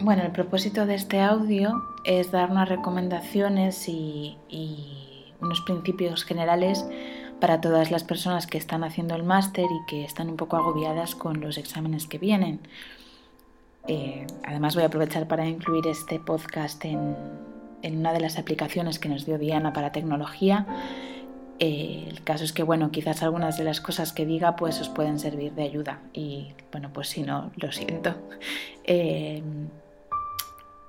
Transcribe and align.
Bueno, 0.00 0.22
el 0.22 0.30
propósito 0.30 0.86
de 0.86 0.94
este 0.94 1.20
audio 1.20 1.82
es 2.04 2.30
dar 2.30 2.52
unas 2.52 2.68
recomendaciones 2.68 3.88
y, 3.88 4.36
unos 5.40 5.60
principios 5.62 6.24
generales 6.24 6.86
para 7.40 7.60
todas 7.60 7.90
las 7.90 8.04
personas 8.04 8.46
que 8.46 8.58
están 8.58 8.84
haciendo 8.84 9.16
el 9.16 9.24
máster 9.24 9.64
y 9.64 9.86
que 9.86 10.04
están 10.04 10.30
un 10.30 10.36
poco 10.36 10.56
agobiadas 10.56 11.14
con 11.14 11.40
los 11.40 11.58
exámenes 11.58 12.06
que 12.06 12.18
vienen. 12.18 12.60
Eh, 13.88 14.26
además 14.44 14.74
voy 14.74 14.84
a 14.84 14.86
aprovechar 14.86 15.26
para 15.26 15.46
incluir 15.46 15.86
este 15.88 16.20
podcast 16.20 16.84
en, 16.84 17.16
una 17.82 18.12
de 18.12 18.20
las 18.20 18.38
aplicaciones 18.38 18.98
que 18.98 19.08
nos 19.08 19.26
dio 19.26 19.36
Diana 19.38 19.72
para 19.72 19.90
tecnología. 19.90 20.66
Eh, 21.58 22.06
el 22.08 22.22
caso 22.22 22.44
es 22.44 22.52
que, 22.52 22.62
bueno, 22.62 22.92
quizás 22.92 23.22
algunas 23.24 23.58
de 23.58 23.64
las 23.64 23.80
cosas 23.80 24.12
que 24.12 24.26
diga 24.26 24.54
pues 24.54 24.80
os 24.80 24.88
pueden 24.88 25.18
servir 25.18 25.52
de 25.54 25.64
ayuda 25.64 26.00
y, 26.12 26.54
bueno, 26.70 26.92
pues 26.92 27.08
si 27.08 27.22
no, 27.22 27.50
lo 27.56 27.72
siento. 27.72 28.14
Eh, 28.90 29.42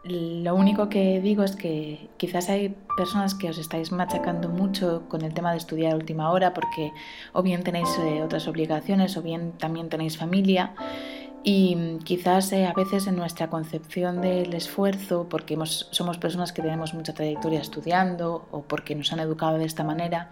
lo 0.09 0.55
único 0.55 0.89
que 0.89 1.21
digo 1.21 1.43
es 1.43 1.55
que 1.55 2.09
quizás 2.17 2.49
hay 2.49 2.75
personas 2.97 3.35
que 3.35 3.49
os 3.49 3.57
estáis 3.57 3.91
machacando 3.91 4.49
mucho 4.49 5.03
con 5.07 5.21
el 5.21 5.33
tema 5.33 5.51
de 5.51 5.57
estudiar 5.57 5.93
a 5.93 5.95
última 5.95 6.31
hora 6.31 6.53
porque 6.53 6.91
o 7.33 7.43
bien 7.43 7.63
tenéis 7.63 7.89
eh, 7.99 8.23
otras 8.23 8.47
obligaciones 8.47 9.15
o 9.17 9.21
bien 9.21 9.53
también 9.53 9.89
tenéis 9.89 10.17
familia. 10.17 10.73
Y 11.43 11.97
quizás 12.03 12.51
eh, 12.51 12.65
a 12.65 12.73
veces 12.73 13.07
en 13.07 13.15
nuestra 13.15 13.49
concepción 13.49 14.21
del 14.21 14.53
esfuerzo, 14.53 15.27
porque 15.29 15.57
somos 15.65 16.17
personas 16.17 16.51
que 16.51 16.61
tenemos 16.61 16.93
mucha 16.93 17.13
trayectoria 17.13 17.61
estudiando 17.61 18.47
o 18.51 18.61
porque 18.63 18.95
nos 18.95 19.13
han 19.13 19.19
educado 19.19 19.57
de 19.57 19.65
esta 19.65 19.83
manera, 19.83 20.31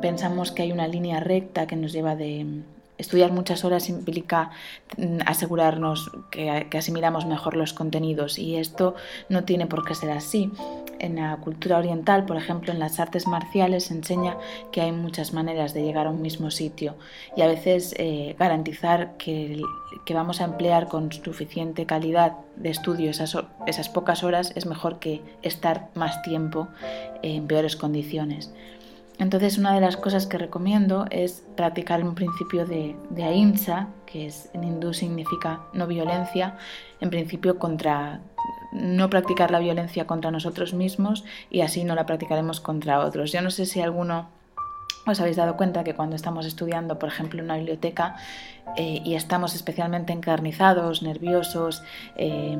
pensamos 0.00 0.50
que 0.50 0.62
hay 0.62 0.72
una 0.72 0.88
línea 0.88 1.20
recta 1.20 1.66
que 1.66 1.76
nos 1.76 1.92
lleva 1.92 2.16
de, 2.16 2.64
Estudiar 3.00 3.32
muchas 3.32 3.64
horas 3.64 3.88
implica 3.88 4.50
mm, 4.98 5.20
asegurarnos 5.24 6.10
que, 6.30 6.68
asimilamos 6.76 7.24
mejor 7.24 7.56
los 7.56 7.72
contenidos 7.72 8.38
y 8.38 8.56
esto 8.56 8.94
no 9.30 9.44
tiene 9.44 9.66
por 9.66 9.86
qué 9.86 9.94
ser 9.94 10.10
así. 10.10 10.52
En 10.98 11.16
la 11.16 11.38
cultura 11.38 11.78
oriental, 11.78 12.26
por 12.26 12.36
ejemplo, 12.36 12.72
en 12.74 12.78
las 12.78 13.00
artes 13.00 13.26
marciales 13.26 13.84
se 13.84 13.94
enseña 13.94 14.36
que 14.70 14.82
hay 14.82 14.92
muchas 14.92 15.32
maneras 15.32 15.72
de 15.72 15.82
llegar 15.82 16.08
a 16.08 16.10
un 16.10 16.20
mismo 16.20 16.50
sitio 16.50 16.94
y 17.38 17.40
a 17.40 17.46
veces 17.46 17.94
eh, 17.96 18.36
garantizar 18.38 19.16
que, 19.16 19.62
vamos 20.12 20.42
a 20.42 20.44
emplear 20.44 20.88
con 20.88 21.10
suficiente 21.10 21.86
calidad 21.86 22.32
de 22.56 22.68
estudio 22.68 23.10
esas, 23.10 23.34
esas 23.66 23.88
pocas 23.88 24.24
horas 24.24 24.52
es 24.56 24.66
mejor 24.66 24.98
que 24.98 25.22
estar 25.40 25.88
más 25.94 26.20
tiempo 26.20 26.68
en 27.22 27.46
peores 27.46 27.76
condiciones. 27.76 28.52
Entonces 29.20 29.58
una 29.58 29.74
de 29.74 29.82
las 29.82 29.98
cosas 29.98 30.26
que 30.26 30.38
recomiendo 30.38 31.04
es 31.10 31.44
practicar 31.54 32.02
un 32.02 32.14
principio 32.14 32.64
de, 32.64 32.96
de 33.10 33.22
ahimsa, 33.22 33.88
que 34.06 34.26
es, 34.26 34.48
en 34.54 34.64
hindú 34.64 34.94
significa 34.94 35.60
no 35.74 35.86
violencia, 35.86 36.56
en 37.00 37.10
principio 37.10 37.58
contra 37.58 38.20
no 38.72 39.10
practicar 39.10 39.50
la 39.50 39.58
violencia 39.58 40.06
contra 40.06 40.30
nosotros 40.30 40.72
mismos 40.72 41.24
y 41.50 41.60
así 41.60 41.84
no 41.84 41.94
la 41.94 42.06
practicaremos 42.06 42.60
contra 42.60 43.00
otros. 43.00 43.30
Yo 43.30 43.42
no 43.42 43.50
sé 43.50 43.66
si 43.66 43.82
alguno 43.82 44.30
os 45.06 45.20
habéis 45.20 45.36
dado 45.36 45.56
cuenta 45.56 45.84
que 45.84 45.94
cuando 45.94 46.16
estamos 46.16 46.46
estudiando, 46.46 46.98
por 46.98 47.10
ejemplo, 47.10 47.40
en 47.40 47.44
una 47.44 47.56
biblioteca 47.56 48.16
eh, 48.76 49.02
y 49.04 49.16
estamos 49.16 49.54
especialmente 49.54 50.14
encarnizados, 50.14 51.02
nerviosos, 51.02 51.82
eh, 52.16 52.56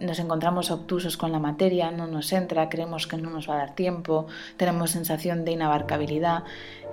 nos 0.00 0.18
encontramos 0.18 0.70
obtusos 0.70 1.16
con 1.16 1.32
la 1.32 1.38
materia, 1.38 1.90
no 1.90 2.06
nos 2.06 2.32
entra, 2.32 2.68
creemos 2.68 3.06
que 3.06 3.16
no 3.16 3.30
nos 3.30 3.48
va 3.48 3.54
a 3.54 3.58
dar 3.58 3.74
tiempo, 3.74 4.26
tenemos 4.56 4.90
sensación 4.90 5.44
de 5.44 5.52
inabarcabilidad, 5.52 6.44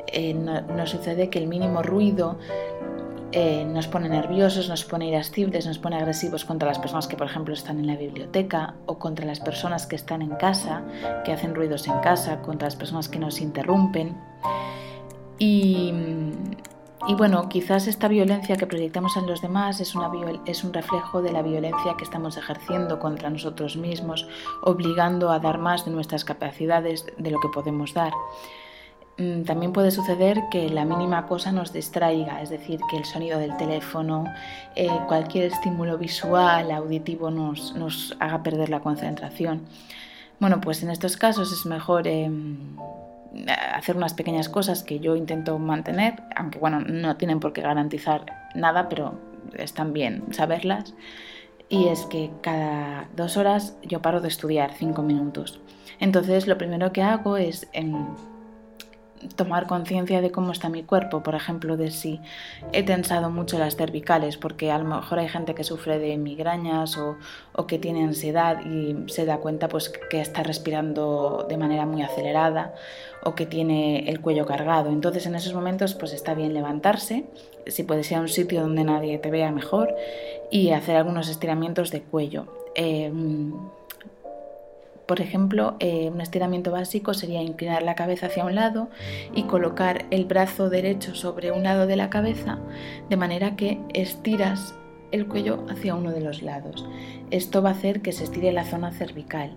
eh, 0.08 0.34
nos 0.34 0.90
sucede 0.90 1.30
que 1.30 1.40
el 1.40 1.48
mínimo 1.48 1.84
ruido 1.84 2.40
nos 3.34 3.88
pone 3.88 4.10
nerviosos, 4.10 4.68
nos 4.68 4.84
pone 4.84 5.08
irascibles, 5.08 5.66
nos 5.66 5.80
pone 5.80 5.96
agresivos 5.96 6.44
contra 6.44 6.68
las 6.68 6.80
personas 6.80 7.08
que, 7.08 7.16
por 7.16 7.28
ejemplo, 7.28 7.54
están 7.54 7.80
en 7.80 7.88
la 7.88 7.96
biblioteca 7.96 8.76
o 8.86 8.98
contra 9.00 9.26
las 9.26 9.40
personas 9.40 9.86
que 9.88 9.96
están 9.96 10.22
en 10.22 10.32
casa, 10.32 10.84
que 11.24 11.32
hacen 11.32 11.56
ruidos 11.56 11.88
en 11.88 11.98
casa, 12.00 12.42
contra 12.42 12.68
las 12.68 12.76
personas 12.76 13.08
que 13.08 13.20
nos 13.20 13.40
interrumpen. 13.40 14.17
Y, 15.40 15.94
bueno, 17.16 17.50
quizás 17.50 17.88
esta 17.88 18.08
violencia 18.08 18.58
que 18.58 18.67
proyectamos 18.67 19.17
en 19.17 19.28
los 19.28 19.42
demás 19.42 19.80
es, 19.80 19.94
es 20.45 20.64
un 20.64 20.73
reflejo 20.73 21.22
de 21.22 21.32
la 21.32 21.42
violencia 21.42 21.95
que 21.98 22.04
estamos 22.04 22.38
ejerciendo 22.38 23.00
contra 23.00 23.30
nosotros 23.30 23.76
mismos, 23.76 24.28
obligando 24.62 25.32
a 25.32 25.40
dar 25.40 25.58
más 25.58 25.86
de 25.86 25.92
nuestras 25.92 26.23
capacidades 26.23 27.06
de 27.17 27.32
lo 27.32 27.40
que 27.40 27.50
podemos 27.50 27.94
dar. 27.94 28.14
Mm, 29.17 29.44
también 29.44 29.73
puede 29.73 29.92
suceder 29.92 30.44
que 30.50 30.70
la 30.70 30.86
mínima 30.86 31.28
cosa 31.28 31.52
nos 31.52 31.73
distraiga, 31.73 32.42
es 32.42 32.50
decir, 32.50 32.80
que 32.90 32.98
el 32.98 33.06
sonido 33.06 33.40
del 33.40 33.56
teléfono, 33.58 34.26
eh, 34.76 34.90
cualquier 35.08 35.52
estímulo 35.52 35.98
visual, 35.98 36.72
auditivo 36.72 37.30
nos, 37.30 37.76
nos, 37.76 38.16
haga 38.20 38.42
perder 38.42 38.70
la 38.70 38.80
concentración. 38.80 39.61
Bueno, 40.40 40.60
pues 40.61 40.82
en 40.82 40.90
estos 40.90 41.17
casos 41.17 41.52
es 41.52 41.66
mejor 41.66 42.08
em, 42.08 42.76
hacer 43.48 43.98
unas 43.98 44.14
pequeñas 44.14 44.50
cosas 44.50 44.84
que 44.84 45.00
yo 45.00 45.16
intento 45.16 45.58
mantener, 45.60 46.24
aunque 46.36 46.60
bueno, 46.60 46.80
no 46.80 47.18
tienen 47.18 47.40
por 47.40 47.54
qué 47.54 47.62
garantizar 47.62 48.26
nada, 48.56 48.90
pero 48.90 49.20
están 49.58 49.94
bien 49.94 50.24
saberlas. 50.32 50.94
Y 51.70 51.88
es 51.88 52.06
que 52.06 52.32
cada 52.42 53.08
dos 53.16 53.38
horas 53.38 53.78
yo 53.84 54.02
paro 54.02 54.20
de 54.20 54.28
estudiar 54.28 54.74
cinco 54.74 55.04
minutos. 55.04 55.62
Entonces 56.00 56.48
lo 56.48 56.58
primero 56.58 56.92
que 56.92 57.02
hago 57.02 57.38
es 57.38 57.70
tomar 59.36 59.67
conciencia 59.67 60.21
de 60.21 60.32
cómo 60.32 60.52
está 60.52 60.70
mi 60.70 60.83
cuerpo, 60.83 61.23
por 61.23 61.36
ejemplo, 61.36 61.77
de 61.77 61.92
si 61.92 62.20
he 62.73 62.83
tensado 62.83 63.30
mucho 63.30 63.58
las 63.59 63.76
cervicales, 63.76 64.37
porque 64.37 64.71
a 64.71 64.77
lo 64.77 64.86
mejor 64.86 65.20
hay 65.20 65.30
gente 65.30 65.55
que 65.55 65.64
sufre 65.64 65.99
de 65.99 66.17
migrañas 66.17 66.98
o, 66.98 67.17
que 67.67 67.77
tiene 67.77 68.04
ansiedad 68.04 68.65
y 68.65 69.10
se 69.10 69.26
da 69.26 69.37
cuenta 69.37 69.67
pues, 69.67 69.89
que 69.89 70.20
está 70.20 70.43
respirando 70.43 71.45
de 71.48 71.58
manera 71.58 71.86
muy 71.86 72.02
acelerada 72.02 72.73
o 73.23 73.36
que 73.36 73.45
tiene 73.45 74.10
el 74.10 74.20
cuello 74.20 74.45
cargado. 74.45 74.89
Entonces 74.89 75.26
en 75.26 75.36
esos 75.36 75.54
momentos 75.54 75.93
pues 75.93 76.11
está 76.14 76.33
bien 76.33 76.54
levantarse, 76.54 77.26
si 77.67 77.83
puede 77.83 78.04
ser 78.04 78.17
a 78.17 78.21
un 78.21 78.30
sitio 78.30 78.61
donde 78.61 78.83
nadie 78.83 79.20
te 79.20 79.30
vea 79.30 79.52
mejor, 79.52 79.95
y 80.49 80.71
hacer 80.71 80.95
algunos 80.95 81.30
estiramientos 81.30 81.92
de 81.92 82.02
cuello. 82.02 82.48
Em, 82.76 83.54
por 85.06 85.22
ejemplo, 85.22 85.76
eh, 85.80 86.10
un 86.14 86.22
estiramiento 86.22 86.72
básico 86.72 87.14
sería 87.14 87.42
inclinar 87.42 87.84
la 87.84 87.95
cabeza 87.95 88.28
hacia 88.28 88.45
un 88.45 88.56
lado 88.56 88.89
y 89.36 89.44
colocar 89.44 90.06
el 90.12 90.26
brazo 90.26 90.70
derecho 90.70 91.16
sobre 91.16 91.52
un 91.52 91.64
lado 91.64 91.88
de 91.88 91.95
la 91.95 92.10
cabeza, 92.10 92.60
de 93.10 93.17
manera 93.17 93.56
que 93.56 93.80
estiras 93.94 94.76
el 95.11 95.28
cuello 95.28 95.66
hacia 95.70 95.95
uno 95.95 96.11
de 96.11 96.22
los 96.22 96.42
lados. 96.42 96.88
Esto 97.30 97.61
va 97.61 97.70
a 97.70 97.73
hacer 97.73 98.02
que 98.02 98.11
se 98.11 98.23
estire 98.23 98.52
la 98.52 98.64
zona 98.64 98.92
cervical 98.92 99.52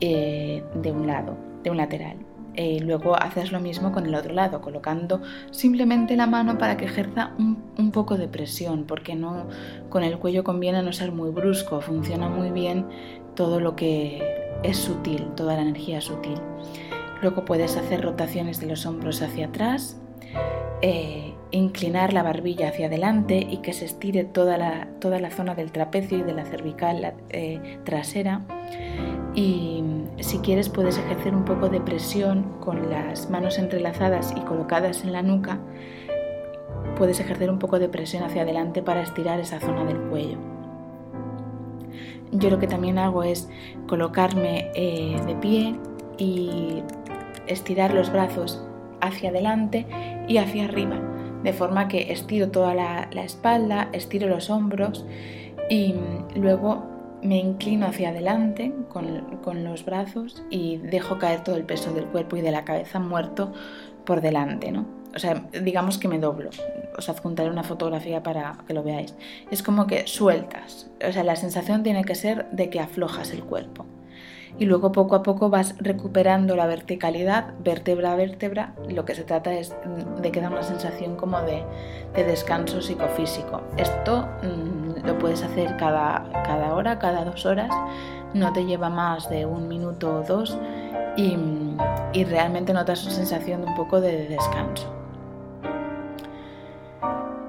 eh, 0.00 0.62
de 0.74 0.92
un 0.92 1.06
lado, 1.06 1.36
de 1.62 1.70
un 1.70 1.76
lateral. 1.76 2.16
Eh, 2.54 2.80
luego 2.82 3.16
haces 3.16 3.50
lo 3.50 3.60
mismo 3.60 3.92
con 3.92 4.04
el 4.04 4.14
otro 4.14 4.34
lado, 4.34 4.60
colocando 4.60 5.22
simplemente 5.52 6.16
la 6.16 6.26
mano 6.26 6.58
para 6.58 6.76
que 6.76 6.84
ejerza 6.84 7.32
un, 7.38 7.62
un, 7.78 7.92
poco 7.92 8.18
de 8.18 8.28
presión, 8.28 8.84
porque 8.84 9.14
no, 9.14 9.46
con 9.88 10.04
el 10.04 10.18
cuello 10.18 10.44
conviene 10.44 10.82
no 10.82 10.92
ser 10.92 11.12
muy 11.12 11.30
brusco, 11.30 11.80
funciona 11.80 12.28
muy 12.28 12.50
bien 12.50 12.86
todo 13.34 13.58
lo 13.58 13.74
que 13.74 14.41
es 14.62 14.76
sutil, 14.76 15.28
toda 15.36 15.56
la 15.56 15.62
energía 15.62 15.98
es 15.98 16.04
sutil. 16.04 16.38
Luego 17.20 17.44
puedes 17.44 17.76
hacer 17.76 18.02
rotaciones 18.02 18.60
de 18.60 18.66
los 18.66 18.84
hombros 18.86 19.22
hacia 19.22 19.46
atrás, 19.46 19.96
eh, 20.80 21.34
inclinar 21.52 22.12
la 22.12 22.22
barbilla 22.22 22.68
hacia 22.68 22.86
adelante 22.86 23.46
y 23.48 23.58
que 23.58 23.72
se 23.72 23.84
estire 23.84 24.24
toda 24.24 24.58
la, 24.58 24.88
toda 25.00 25.20
la 25.20 25.30
zona 25.30 25.54
del 25.54 25.70
trapecio 25.70 26.18
y 26.18 26.22
de 26.22 26.32
la 26.32 26.44
cervical 26.44 27.14
eh, 27.30 27.78
trasera. 27.84 28.42
Y 29.34 29.84
si 30.18 30.38
quieres 30.38 30.68
puedes 30.68 30.98
ejercer 30.98 31.34
un 31.34 31.44
poco 31.44 31.68
de 31.68 31.80
presión 31.80 32.58
con 32.60 32.90
las 32.90 33.30
manos 33.30 33.58
entrelazadas 33.58 34.34
y 34.36 34.40
colocadas 34.40 35.04
en 35.04 35.12
la 35.12 35.22
nuca. 35.22 35.60
Puedes 36.96 37.20
ejercer 37.20 37.50
un 37.50 37.58
poco 37.58 37.78
de 37.78 37.88
presión 37.88 38.22
hacia 38.24 38.42
adelante 38.42 38.82
para 38.82 39.02
estirar 39.02 39.40
esa 39.40 39.60
zona 39.60 39.84
del 39.84 39.98
cuello 40.10 40.51
yo 42.32 42.50
lo 42.50 42.58
que 42.58 42.66
también 42.66 42.98
hago 42.98 43.22
es 43.22 43.48
colocarme 43.86 44.70
eh, 44.74 45.20
de 45.26 45.34
pie 45.36 45.76
y 46.18 46.82
estirar 47.46 47.92
los 47.92 48.10
brazos 48.10 48.62
hacia 49.00 49.30
adelante 49.30 49.86
y 50.28 50.38
hacia 50.38 50.64
arriba, 50.64 50.98
de 51.42 51.52
forma 51.52 51.88
que 51.88 52.12
estiro 52.12 52.50
toda 52.50 52.74
la, 52.74 53.08
espalda, 53.22 53.88
estiro 53.92 54.28
los 54.28 54.48
hombros 54.48 55.04
y 55.68 55.94
luego 56.36 56.84
me 57.22 57.38
inclino 57.38 57.86
hacia 57.86 58.10
adelante 58.10 58.72
con, 58.88 59.38
con, 59.42 59.64
los 59.64 59.84
brazos 59.84 60.42
y 60.50 60.78
dejo 60.78 61.18
caer 61.18 61.44
todo 61.44 61.56
el 61.56 61.64
peso 61.64 61.92
del 61.92 62.06
cuerpo 62.06 62.36
y 62.36 62.40
de 62.40 62.50
la 62.50 62.64
cabeza 62.64 62.98
muerto 62.98 63.52
por 64.04 64.20
delante, 64.20 64.72
¿no? 64.72 64.86
O 65.14 65.18
sea, 65.18 65.44
digamos 65.62 65.98
que 65.98 66.08
me 66.08 66.18
doblo. 66.18 66.50
Os 66.96 67.08
adjuntaré 67.08 67.50
una 67.50 67.62
fotografía 67.62 68.22
para 68.22 68.58
que 68.66 68.74
lo 68.74 68.82
veáis. 68.82 69.14
Es 69.50 69.62
como 69.62 69.86
que 69.86 70.06
sueltas. 70.06 70.90
O 71.06 71.12
sea, 71.12 71.24
la 71.24 71.36
sensación 71.36 71.82
tiene 71.82 72.04
que 72.04 72.14
ser 72.14 72.48
de 72.50 72.70
que 72.70 72.80
aflojas 72.80 73.32
el 73.32 73.44
cuerpo. 73.44 73.86
y 74.58 74.66
luego 74.66 74.92
poco 74.92 75.14
a 75.14 75.22
poco 75.22 75.48
vas 75.48 75.74
recuperando 75.78 76.56
la 76.56 76.66
verticalidad, 76.66 77.54
vértebra 77.64 78.12
a 78.12 78.16
vértebra. 78.16 78.74
Lo 78.88 79.06
que 79.06 79.14
se 79.14 79.24
trata 79.24 79.54
es 79.54 79.74
de 80.20 80.30
que 80.30 80.42
da 80.42 80.50
una 80.50 80.62
sensación 80.62 81.16
como 81.16 81.40
de, 81.40 81.64
descanso 82.14 82.82
psicofísico. 82.82 83.62
Esto 83.78 84.28
mm, 84.42 85.06
lo 85.06 85.18
puedes 85.18 85.42
hacer 85.42 85.76
cada, 85.78 86.28
cada 86.44 86.74
hora, 86.74 86.98
cada 86.98 87.24
dos 87.24 87.46
horas, 87.46 87.70
no 88.34 88.52
te 88.52 88.64
lleva 88.64 88.90
más 88.90 89.28
de 89.30 89.46
un 89.46 89.68
minuto 89.68 90.16
o 90.16 90.22
dos 90.22 90.58
y, 91.16 91.36
y 92.12 92.24
realmente 92.24 92.72
notas 92.72 93.04
una 93.04 93.14
sensación 93.14 93.62
de 93.62 93.68
un 93.68 93.74
poco 93.74 94.00
de 94.00 94.28
descanso. 94.28 95.01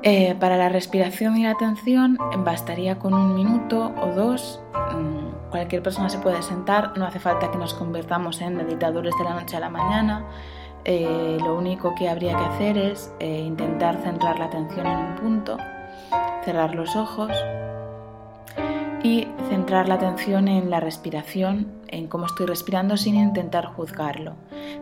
Eh, 0.06 0.36
para 0.38 0.58
la 0.58 0.68
respiración 0.68 1.38
y 1.38 1.44
la 1.44 1.52
atención 1.52 2.18
bastaría 2.40 3.00
con 3.00 3.14
un 3.14 3.36
minuto 3.36 3.94
o 4.02 4.08
dos. 4.08 4.62
Mm, 4.74 5.50
cualquier 5.50 5.82
persona 5.82 6.10
se 6.10 6.20
puede 6.20 6.42
sentar, 6.42 6.98
no 6.98 7.06
hace 7.06 7.20
falta 7.20 7.50
que 7.50 7.58
nos 7.58 7.74
convertamos 7.74 8.42
en 8.42 8.58
meditadores 8.58 9.14
de 9.18 9.24
la 9.24 9.34
noche 9.34 9.56
a 9.56 9.62
la 9.62 9.70
mañana. 9.70 10.26
Eh, 10.84 11.38
lo 11.40 11.56
único 11.56 11.96
que 11.96 12.10
habría 12.10 12.36
que 12.36 12.44
hacer 12.44 12.78
es 12.78 13.14
eh, 13.22 13.40
intentar 13.40 13.96
centrar 14.04 14.40
la 14.40 14.46
atención 14.46 14.86
en 14.86 14.98
un 14.98 15.16
punto, 15.16 15.58
cerrar 16.44 16.76
los 16.76 16.98
ojos 16.98 17.32
y 19.04 19.26
centrar 19.50 19.88
la 19.88 19.96
atención 19.96 20.50
en 20.50 20.70
la 20.70 20.82
respiración, 20.82 21.68
en 21.88 22.08
cómo 22.08 22.26
estoy 22.26 22.46
respirando 22.46 22.98
sin 22.98 23.16
intentar 23.16 23.68
juzgarlo, 23.68 24.34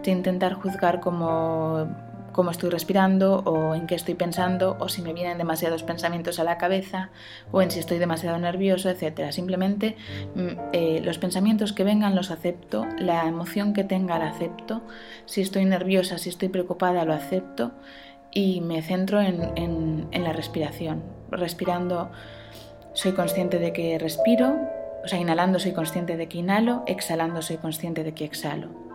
sin 0.01 0.17
intentar 0.17 0.53
juzgar 0.55 0.99
como 0.99 1.85
cómo 2.31 2.51
estoy 2.51 2.69
respirando 2.69 3.39
o 3.45 3.75
en 3.75 3.87
qué 3.87 3.95
estoy 3.95 4.15
pensando 4.15 4.77
o 4.79 4.89
si 4.89 5.01
me 5.01 5.13
vienen 5.13 5.37
demasiados 5.37 5.83
pensamientos 5.83 6.39
a 6.39 6.43
la 6.43 6.57
cabeza 6.57 7.09
o 7.51 7.61
en 7.61 7.71
si 7.71 7.79
estoy 7.79 7.97
demasiado 7.97 8.37
nervioso, 8.37 8.89
etc. 8.89 9.31
Simplemente 9.31 9.95
mm, 10.35 10.47
eh, 10.73 11.01
los 11.03 11.17
pensamientos 11.17 11.73
que 11.73 11.83
vengan 11.83 12.15
los 12.15 12.31
acepto, 12.31 12.87
la 12.97 13.27
emoción 13.27 13.73
que 13.73 13.83
tenga 13.83 14.19
la 14.19 14.29
acepto, 14.29 14.81
si 15.25 15.41
estoy 15.41 15.65
nerviosa, 15.65 16.17
si 16.17 16.29
estoy 16.29 16.49
preocupada 16.49 17.05
lo 17.05 17.13
acepto 17.13 17.71
y 18.31 18.61
me 18.61 18.81
centro 18.81 19.21
en, 19.21 20.07
en 20.11 20.23
la 20.23 20.33
respiración. 20.33 21.03
Respirando 21.29 22.11
soy 22.93 23.13
consciente 23.13 23.59
de 23.59 23.73
que 23.73 23.97
respiro, 23.99 24.55
o 25.03 25.07
sea, 25.07 25.19
inhalando 25.19 25.59
soy 25.59 25.71
consciente 25.71 26.17
de 26.17 26.27
que 26.27 26.39
inhalo, 26.39 26.83
exhalando 26.87 27.41
soy 27.41 27.57
consciente 27.57 28.03
de 28.03 28.13
que 28.13 28.25
exhalo 28.25 28.90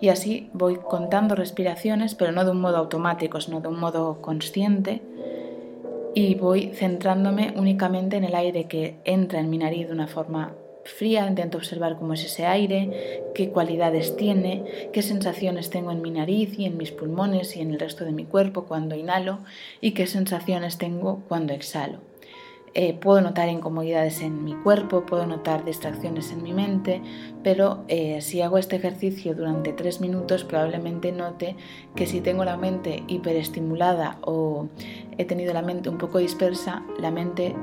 y 0.00 0.08
así 0.08 0.50
voy 0.52 0.76
contando 0.76 1.34
respiraciones, 1.34 2.14
pero 2.14 2.32
no 2.32 2.44
de 2.44 2.52
un 2.52 2.60
modo 2.60 2.76
automático, 2.76 3.40
sino 3.40 3.60
de 3.60 3.68
un 3.68 3.80
modo 3.80 4.20
consciente 4.20 5.02
y 6.14 6.34
voy 6.34 6.72
centrándome 6.74 7.52
únicamente 7.56 8.16
en 8.16 8.24
el 8.24 8.34
aire 8.34 8.64
que 8.64 8.96
entra 9.04 9.40
en 9.40 9.50
mi 9.50 9.58
nariz 9.58 9.88
de 9.88 9.92
una 9.92 10.08
forma 10.08 10.54
fría, 10.84 11.26
intento 11.26 11.58
observar 11.58 11.96
cómo 11.96 12.14
es 12.14 12.24
ese 12.24 12.46
aire, 12.46 13.22
qué 13.34 13.50
cualidades 13.50 14.16
tiene, 14.16 14.64
qué 14.92 15.02
sensaciones 15.02 15.70
tengo 15.70 15.92
en 15.92 16.02
mi 16.02 16.10
nariz 16.10 16.58
y 16.58 16.64
en 16.64 16.76
mis 16.76 16.92
pulmones 16.92 17.56
y 17.56 17.60
en 17.60 17.72
el 17.72 17.78
resto 17.78 18.04
de 18.04 18.12
mi 18.12 18.24
cuerpo 18.24 18.64
cuando 18.64 18.96
inhalo 18.96 19.40
y 19.80 19.92
qué 19.92 20.06
sensaciones 20.06 20.78
tengo 20.78 21.22
cuando 21.28 21.52
exhalo. 21.52 21.98
Eh, 22.74 22.94
puedo 22.94 23.20
notar 23.20 23.48
incomodidades 23.48 24.20
en 24.20 24.44
mi 24.44 24.54
cuerpo, 24.54 25.04
puedo 25.06 25.26
notar 25.26 25.64
distracciones 25.64 26.32
en 26.32 26.42
mi 26.42 26.52
mente, 26.52 27.02
pero 27.42 27.84
eh, 27.88 28.20
si 28.20 28.42
hago 28.42 28.58
este 28.58 28.76
ejercicio 28.76 29.34
durante 29.34 29.72
tres 29.72 30.00
minutos 30.00 30.44
probablemente 30.44 31.12
note 31.12 31.56
que 31.94 32.06
si 32.06 32.20
tengo 32.20 32.44
la 32.44 32.56
mente 32.56 33.02
hiperestimulada 33.08 34.18
o 34.22 34.68
he 35.16 35.24
tenido 35.24 35.52
la 35.54 35.62
mente 35.62 35.88
un 35.88 35.98
poco 35.98 36.18
dispersa, 36.18 36.82
la 37.00 37.10
mente 37.10 37.54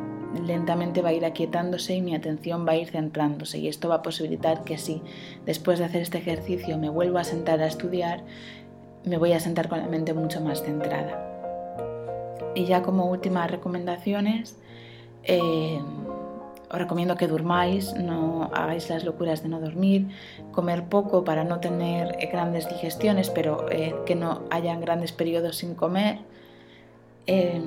lentamente 0.44 1.02
va 1.02 1.10
a 1.10 1.14
ir 1.14 1.26
aquietándose 1.26 1.96
y 1.96 2.02
mi 2.02 2.16
atención 2.16 2.68
va 2.68 2.74
a 2.74 2.78
ir 2.78 2.90
centrándose 2.90 3.60
y 3.60 3.68
esto 3.68 3.90
va 3.90 3.96
a 3.96 4.02
posibilitar 4.02 4.64
que 4.64 4.78
si 4.78 5.02
después 5.46 5.80
de 5.80 5.86
hacer 5.86 6.02
este 6.02 6.18
ejercicio 6.18 6.78
me 6.78 6.90
vuelvo 6.90 7.18
a 7.20 7.24
sentar 7.24 7.62
a 7.62 7.68
estudiar, 7.68 8.24
me 9.06 9.18
voy 9.18 9.34
a 9.34 9.40
sentar 9.40 9.70
con 9.70 9.80
la 9.80 9.88
mente 9.88 10.14
mucho 10.14 10.42
más 10.42 10.64
centrada. 10.64 11.32
Y 12.56 12.66
ya 12.66 12.82
como 12.82 13.10
últimas 13.10 13.52
recomendaciones, 13.52 14.58
eh, 15.26 15.82
os 16.72 16.80
recomiendo 16.80 17.16
que 17.16 17.28
durmáis, 17.28 17.94
no 17.94 18.50
hagáis 18.54 18.90
las 18.90 19.04
locuras 19.04 19.44
de 19.44 19.50
no 19.50 19.60
dormir, 19.60 20.08
comer 20.52 20.86
poco 20.86 21.24
para 21.24 21.44
no 21.44 21.60
tener 21.60 22.18
grandes 22.32 22.68
digestiones, 22.68 23.30
pero 23.30 23.70
eh, 23.70 23.96
que 24.06 24.16
no 24.16 24.44
hayan 24.50 24.82
grandes 24.82 25.12
periodos 25.12 25.58
sin 25.58 25.76
comer. 25.76 26.20
Eh, 27.28 27.62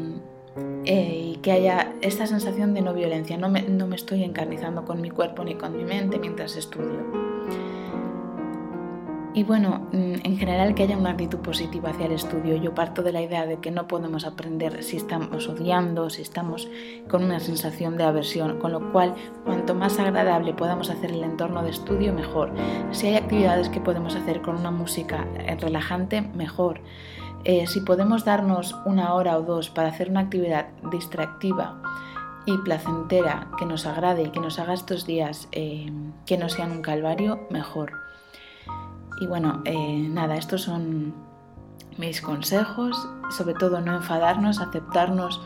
y 0.85 1.37
que 1.43 1.53
haya 1.53 1.93
esta 2.01 2.27
sensación 2.27 2.75
de 2.75 2.81
no 2.81 2.95
violencia. 2.95 3.37
No 3.37 3.49
me, 3.49 3.63
no 3.63 3.87
me 3.87 3.97
estoy 3.97 4.25
encarnizando 4.25 4.85
con 4.85 5.01
mi 5.01 5.11
cuerpo 5.11 5.45
ni 5.45 5.55
con 5.55 5.77
mi 5.77 5.85
mente 5.85 6.19
mientras 6.19 6.57
estudio. 6.57 7.29
Y 9.39 9.45
bueno, 9.45 9.87
mm, 9.93 10.15
en 10.25 10.37
general 10.37 10.75
que 10.75 10.83
haya 10.83 10.99
una 10.99 11.11
actitud 11.11 11.39
positiva 11.39 11.91
hacia 11.91 12.07
el 12.07 12.13
estudio. 12.13 12.57
Yo 12.57 12.75
parto 12.75 13.05
de 13.05 13.13
la 13.13 13.23
idea 13.23 13.47
de 13.47 13.61
que 13.61 13.71
no 13.71 13.87
podemos 13.87 14.25
aprender 14.25 14.83
si 14.83 14.97
estamos 14.97 15.47
odiando, 15.47 16.11
si 16.11 16.23
estamos 16.23 16.69
con 17.09 17.23
una 17.23 17.39
sensación 17.39 17.97
de 17.97 18.03
aversión, 18.03 18.59
con 18.59 18.73
lo 18.73 18.91
cual 18.91 19.15
cuanto 19.45 19.77
más 19.77 20.01
agradable 20.01 20.55
podamos 20.55 20.91
hacer 20.91 21.13
el 21.13 21.23
entorno 21.23 21.63
de 21.63 21.71
estudio, 21.71 22.13
mejor. 22.13 22.51
Si 22.91 23.07
hay 23.07 23.15
actividades 23.15 23.69
que 23.69 23.81
podemos 23.81 24.17
hacer 24.17 24.43
con 24.43 24.57
una 24.57 24.73
música 24.73 25.25
eh, 25.39 25.55
relajante, 25.55 26.21
mejor. 26.21 26.81
Eh, 27.45 27.69
si 27.69 27.81
podemos 27.83 28.25
darnos 28.25 28.75
una 28.87 29.15
hora 29.15 29.39
o 29.39 29.43
dos 29.43 29.71
para 29.71 29.91
hacer 29.91 30.11
una 30.11 30.23
actividad 30.23 30.67
distractiva, 30.91 31.81
y 32.45 32.57
placentera 32.59 33.49
que 33.59 33.67
nos 33.67 33.85
agrade 33.87 34.23
y 34.23 34.31
que 34.31 34.41
nos 34.41 34.59
haga 34.59 34.73
estos 34.73 35.05
días 35.05 35.49
eh, 35.53 35.93
que 36.25 36.39
no 36.39 36.49
sean 36.49 36.73
un 36.73 36.81
calvario, 36.81 37.47
mejor. 37.51 38.08
Y 39.21 39.27
bueno, 39.27 39.63
eh, 39.65 40.09
nada, 40.11 40.37
estos 40.37 40.63
son 40.63 41.15
mis 41.97 42.21
consejos, 42.21 43.09
sobre 43.37 43.55
todo 43.55 43.81
no 43.81 43.97
enfadarnos, 43.97 44.61
aceptarnos, 44.61 45.41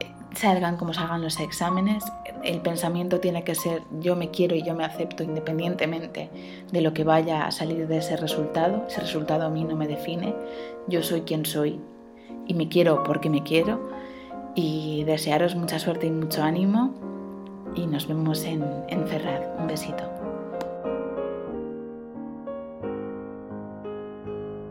eh, 0.00 0.10
salgan 0.34 0.76
como 0.76 0.94
salgan 0.94 1.22
los 1.22 1.38
exámenes, 1.38 2.04
el 2.42 2.60
pensamiento 2.62 3.20
tiene 3.20 3.44
que 3.44 3.54
ser 3.54 3.82
yo 4.00 4.16
me 4.16 4.30
quiero 4.30 4.56
y 4.56 4.62
yo 4.62 4.74
me 4.74 4.84
acepto 4.84 5.22
independientemente 5.22 6.30
de 6.72 6.80
lo 6.80 6.94
que 6.94 7.04
vaya 7.04 7.46
a 7.46 7.50
salir 7.50 7.86
de 7.86 7.98
ese 7.98 8.16
resultado, 8.16 8.86
ese 8.88 9.00
resultado 9.00 9.44
a 9.44 9.50
mí 9.50 9.64
no 9.64 9.76
me 9.76 9.86
define, 9.86 10.34
yo 10.88 11.02
soy 11.02 11.22
quien 11.22 11.44
soy 11.44 11.78
y 12.50 12.54
me 12.54 12.68
quiero 12.68 13.04
porque 13.04 13.30
me 13.30 13.44
quiero. 13.44 13.78
Y 14.56 15.04
desearos 15.04 15.54
mucha 15.54 15.78
suerte 15.78 16.08
y 16.08 16.10
mucho 16.10 16.42
ánimo. 16.42 16.92
Y 17.76 17.86
nos 17.86 18.08
vemos 18.08 18.44
en, 18.44 18.64
en. 18.88 19.04
Un 19.58 19.66
besito. 19.68 20.19